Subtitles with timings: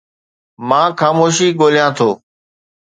[0.69, 2.09] مان خاموشي ڳوليان ٿو